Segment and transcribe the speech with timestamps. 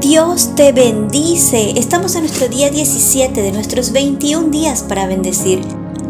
[0.00, 1.78] Dios te bendice.
[1.78, 5.60] Estamos en nuestro día 17 de nuestros 21 días para bendecir.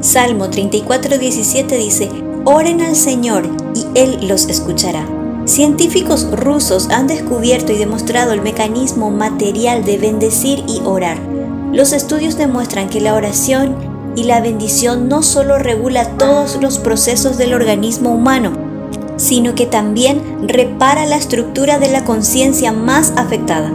[0.01, 2.09] Salmo 34, 17 dice,
[2.45, 5.05] Oren al Señor y Él los escuchará.
[5.45, 11.19] Científicos rusos han descubierto y demostrado el mecanismo material de bendecir y orar.
[11.73, 13.75] Los estudios demuestran que la oración
[14.15, 18.53] y la bendición no solo regula todos los procesos del organismo humano,
[19.21, 23.71] sino que también repara la estructura de la conciencia más afectada.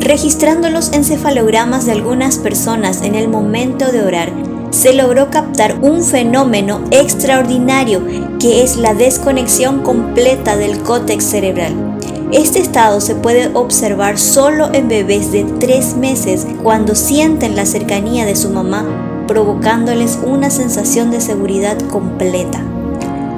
[0.00, 4.32] Registrando los encefalogramas de algunas personas en el momento de orar,
[4.70, 8.02] se logró captar un fenómeno extraordinario
[8.40, 11.98] que es la desconexión completa del cótex cerebral.
[12.32, 18.24] Este estado se puede observar solo en bebés de tres meses cuando sienten la cercanía
[18.24, 22.64] de su mamá, provocándoles una sensación de seguridad completa.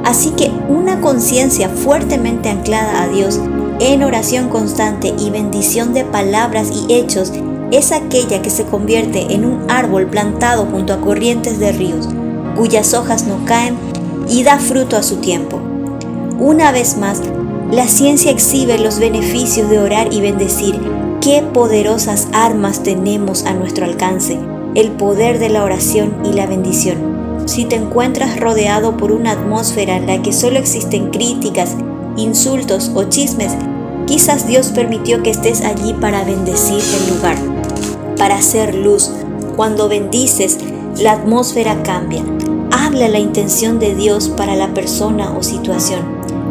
[0.05, 3.41] Así que una conciencia fuertemente anclada a Dios
[3.80, 7.33] en oración constante y bendición de palabras y hechos
[7.71, 12.09] es aquella que se convierte en un árbol plantado junto a corrientes de ríos,
[12.57, 13.76] cuyas hojas no caen
[14.29, 15.60] y da fruto a su tiempo.
[16.38, 17.21] Una vez más,
[17.71, 20.80] la ciencia exhibe los beneficios de orar y bendecir.
[21.21, 24.38] Qué poderosas armas tenemos a nuestro alcance,
[24.74, 27.27] el poder de la oración y la bendición.
[27.49, 31.77] Si te encuentras rodeado por una atmósfera en la que solo existen críticas,
[32.18, 33.52] insultos o chismes,
[34.07, 37.59] quizás Dios permitió que estés allí para bendecir el lugar
[38.19, 39.10] para hacer luz.
[39.57, 40.59] Cuando bendices,
[41.01, 42.23] la atmósfera cambia.
[42.71, 46.01] Habla la intención de Dios para la persona o situación.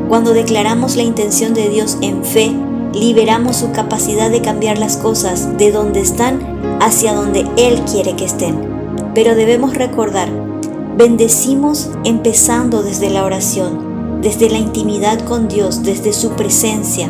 [0.10, 2.52] Cuando declaramos la intención de Dios en fe,
[2.94, 6.40] liberamos su capacidad de cambiar las cosas de donde están
[6.82, 8.58] hacia donde Él quiere que estén.
[9.14, 10.30] Pero debemos recordar,
[10.98, 17.10] bendecimos empezando desde la oración, desde la intimidad con Dios, desde su presencia,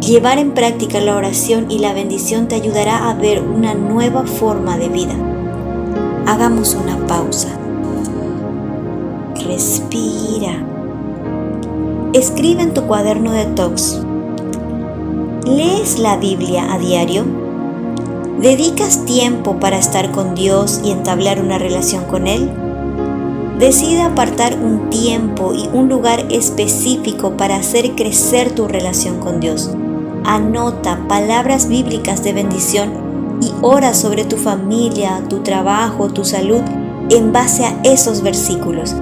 [0.00, 4.78] Llevar en práctica la oración y la bendición te ayudará a ver una nueva forma
[4.78, 5.14] de vida.
[6.26, 7.48] Hagamos una pausa.
[9.46, 10.64] Respira.
[12.14, 14.00] Escribe en tu cuaderno de tox.
[15.44, 17.26] ¿Lees la Biblia a diario?
[18.40, 22.50] ¿Dedicas tiempo para estar con Dios y entablar una relación con Él?
[23.60, 29.70] Decide apartar un tiempo y un lugar específico para hacer crecer tu relación con Dios.
[30.24, 36.62] Anota palabras bíblicas de bendición y ora sobre tu familia, tu trabajo, tu salud
[37.10, 38.96] en base a esos versículos.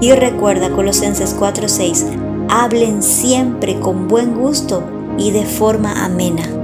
[0.00, 2.04] Y recuerda Colosenses 4:6,
[2.48, 4.82] hablen siempre con buen gusto
[5.16, 6.61] y de forma amena